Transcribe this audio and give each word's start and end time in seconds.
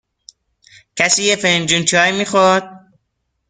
کسی 0.97 1.23
یک 1.23 1.39
فنجان 1.39 1.83
چای 1.85 2.11
می 2.11 2.25
خواهد؟ 2.25 2.91